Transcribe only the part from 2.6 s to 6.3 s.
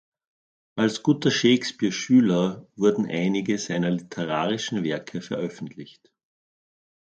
wurden einige seiner literarischen Werke veröffentlicht.